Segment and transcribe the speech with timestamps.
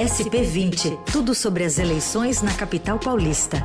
[0.00, 3.62] SP20, tudo sobre as eleições na capital paulista.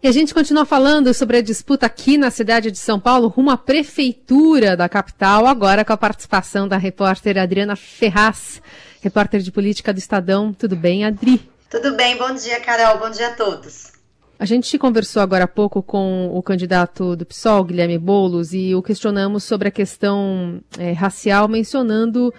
[0.00, 3.50] E a gente continua falando sobre a disputa aqui na cidade de São Paulo, rumo
[3.50, 8.62] à prefeitura da capital, agora com a participação da repórter Adriana Ferraz,
[9.02, 10.52] repórter de política do Estadão.
[10.52, 11.50] Tudo bem, Adri?
[11.68, 13.94] Tudo bem, bom dia, Carol, bom dia a todos.
[14.38, 18.82] A gente conversou agora há pouco com o candidato do PSOL, Guilherme Boulos, e o
[18.82, 22.34] questionamos sobre a questão é, racial, mencionando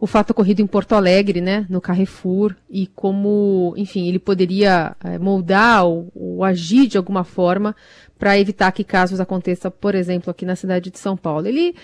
[0.00, 5.18] o fato ocorrido em Porto Alegre, né, no Carrefour, e como, enfim, ele poderia é,
[5.18, 7.76] moldar ou, ou, agir de alguma forma
[8.18, 11.46] para evitar que casos aconteçam, por exemplo, aqui na cidade de São Paulo.
[11.46, 11.74] Ele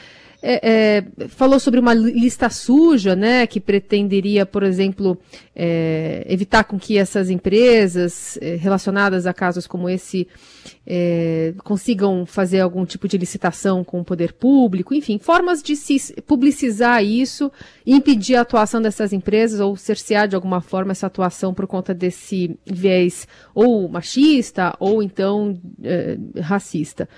[0.43, 5.19] é, é, falou sobre uma lista suja, né, que pretenderia, por exemplo,
[5.55, 10.27] é, evitar com que essas empresas é, relacionadas a casos como esse
[10.87, 16.21] é, consigam fazer algum tipo de licitação com o poder público, enfim, formas de se
[16.23, 17.53] publicizar isso
[17.87, 22.59] impedir a atuação dessas empresas ou cercear de alguma forma essa atuação por conta desse
[22.65, 27.09] viés ou machista ou então é, racista.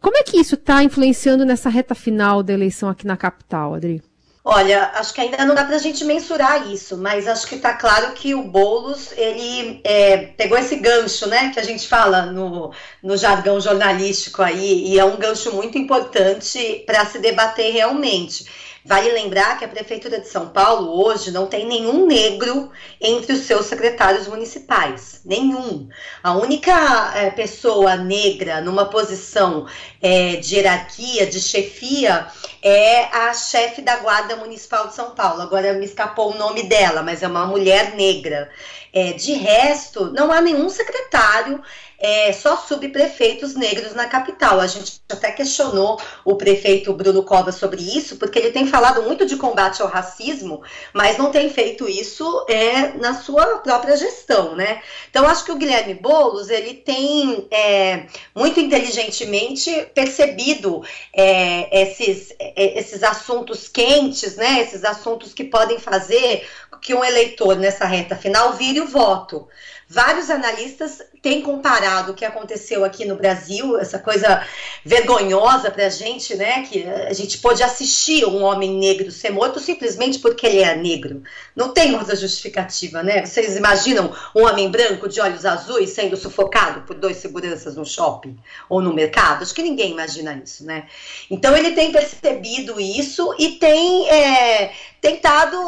[0.00, 4.02] Como é que isso está influenciando nessa reta final da eleição aqui na capital, Adri?
[4.50, 7.74] Olha, acho que ainda não dá para a gente mensurar isso, mas acho que está
[7.74, 12.72] claro que o Boulos ele é, pegou esse gancho, né, que a gente fala no,
[13.02, 18.46] no jargão jornalístico aí, e é um gancho muito importante para se debater realmente.
[18.88, 23.40] Vale lembrar que a Prefeitura de São Paulo hoje não tem nenhum negro entre os
[23.40, 25.20] seus secretários municipais.
[25.26, 25.90] Nenhum.
[26.22, 26.72] A única
[27.14, 29.66] é, pessoa negra numa posição
[30.00, 32.28] é, de hierarquia, de chefia,
[32.62, 35.42] é a chefe da Guarda Municipal de São Paulo.
[35.42, 38.48] Agora me escapou o nome dela, mas é uma mulher negra.
[38.90, 41.62] É, de resto, não há nenhum secretário
[41.98, 44.60] é, só subprefeitos negros na capital.
[44.60, 49.26] A gente até questionou o prefeito Bruno Covas sobre isso, porque ele tem falado muito
[49.26, 54.80] de combate ao racismo, mas não tem feito isso é, na sua própria gestão, né?
[55.10, 62.78] Então, acho que o Guilherme Boulos, ele tem é, muito inteligentemente percebido é, esses, é,
[62.78, 64.60] esses assuntos quentes, né?
[64.60, 66.46] Esses assuntos que podem fazer
[66.80, 69.48] que um eleitor nessa reta final vire o voto.
[69.88, 74.44] Vários analistas têm comparado o que aconteceu aqui no Brasil, essa coisa
[74.84, 76.62] vergonhosa para a gente, né?
[76.62, 81.22] Que a gente pôde assistir um homem negro ser morto simplesmente porque ele é negro.
[81.54, 83.24] Não tem outra justificativa, né?
[83.24, 88.38] Vocês imaginam um homem branco de olhos azuis sendo sufocado por dois seguranças no shopping
[88.68, 89.42] ou no mercado?
[89.42, 90.86] Acho que ninguém imagina isso, né?
[91.30, 95.58] Então ele tem percebido isso e tem é, tentado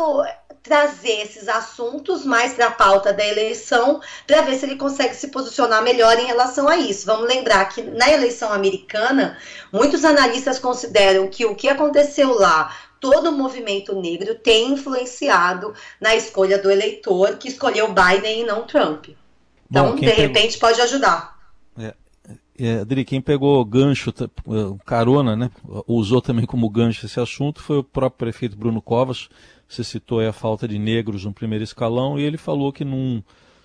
[0.62, 5.28] trazer esses assuntos mais para a pauta da eleição, para ver se ele consegue se
[5.28, 7.06] posicionar melhor em relação a isso.
[7.06, 9.38] Vamos lembrar que na eleição americana,
[9.72, 16.15] muitos analistas consideram que o que aconteceu lá todo o movimento negro tem influenciado na
[16.15, 19.06] escolha do eleitor que escolheu Biden e não Trump.
[19.71, 21.38] Então, Bom, de repente, pode ajudar.
[21.78, 21.94] É,
[22.59, 24.12] é, Adri, quem pegou gancho,
[24.84, 25.50] carona, né,
[25.87, 29.31] usou também como gancho esse assunto foi o próprio prefeito Bruno Covas,
[29.70, 33.22] você citou a falta de negros no primeiro escalão e ele falou que num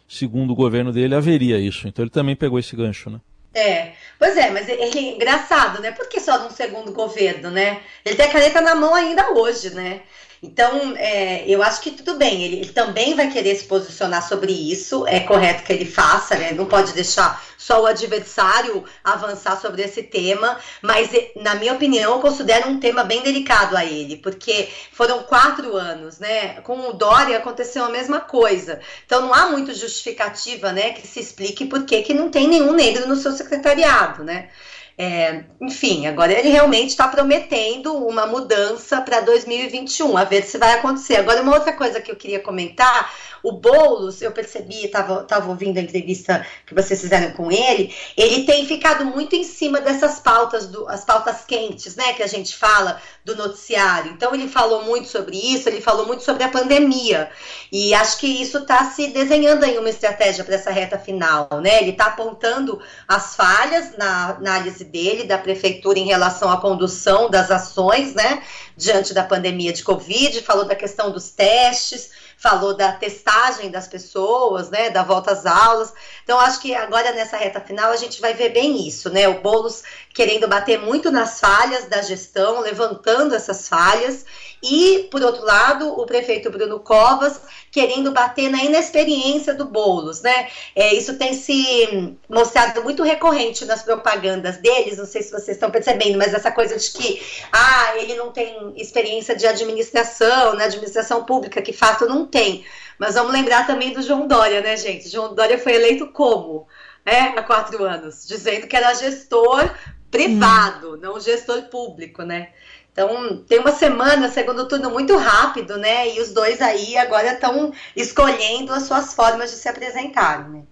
[0.08, 1.88] segundo governo dele haveria isso.
[1.88, 3.20] Então ele também pegou esse gancho, né?
[3.56, 5.92] É, pois é, mas é, é engraçado, né?
[5.92, 7.82] Por que só num segundo governo, né?
[8.06, 10.02] Ele tem a caneta na mão ainda hoje, né?
[10.42, 14.52] Então, é, eu acho que tudo bem, ele, ele, também vai querer se posicionar sobre
[14.52, 16.52] isso, é correto que ele faça, né?
[16.52, 22.20] Não pode deixar só o adversário avançar sobre esse tema, mas, na minha opinião, eu
[22.20, 26.62] considero um tema bem delicado a ele, porque foram quatro anos, né?
[26.62, 28.80] Com o Dória aconteceu a mesma coisa.
[29.06, 33.08] Então, não há muito justificativa, né, que se explique por que não tem nenhum negro
[33.08, 34.50] no seu secretariado, né?
[34.98, 40.74] É, enfim, agora ele realmente está prometendo uma mudança para 2021, a ver se vai
[40.74, 41.18] acontecer.
[41.18, 43.14] Agora, uma outra coisa que eu queria comentar:
[43.46, 48.66] o Boulos, eu percebi, estava ouvindo a entrevista que vocês fizeram com ele, ele tem
[48.66, 53.00] ficado muito em cima dessas pautas, do, as pautas quentes, né, que a gente fala
[53.24, 54.12] do noticiário.
[54.12, 57.30] Então, ele falou muito sobre isso, ele falou muito sobre a pandemia.
[57.72, 61.82] E acho que isso está se desenhando aí uma estratégia para essa reta final, né?
[61.82, 67.52] Ele está apontando as falhas na análise dele, da prefeitura, em relação à condução das
[67.52, 68.42] ações, né,
[68.76, 74.70] diante da pandemia de Covid, falou da questão dos testes, falou da testagem das pessoas,
[74.70, 75.94] né, da volta às aulas.
[76.24, 79.28] Então, acho que agora nessa reta final a gente vai ver bem isso, né?
[79.28, 79.84] O Boulos
[80.14, 84.26] querendo bater muito nas falhas da gestão, levantando essas falhas,
[84.66, 87.40] e, por outro lado, o prefeito Bruno Covas
[87.72, 90.48] querendo bater na inexperiência do Boulos, né?
[90.76, 95.70] É, isso tem se mostrado muito recorrente nas propagandas deles, não sei se vocês estão
[95.70, 97.22] percebendo, mas essa coisa de que,
[97.52, 102.66] ah, ele não tem experiência de administração, na né, administração pública, que fato não tem.
[102.98, 105.10] Mas vamos lembrar também do João Dória, né, gente?
[105.10, 106.68] João Dória foi eleito como?
[107.06, 109.70] É, há quatro anos, dizendo que era gestor
[110.16, 110.98] privado, hum.
[110.98, 112.50] não gestor público, né?
[112.92, 116.16] Então, tem uma semana, segundo turno, muito rápido, né?
[116.16, 120.64] E os dois aí agora estão escolhendo as suas formas de se apresentar, né?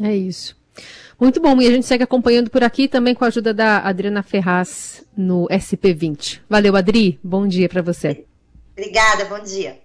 [0.00, 0.56] É isso.
[1.18, 4.22] Muito bom, e a gente segue acompanhando por aqui também com a ajuda da Adriana
[4.22, 6.40] Ferraz no SP20.
[6.48, 8.24] Valeu, Adri, bom dia para você.
[8.76, 9.82] Obrigada, bom dia.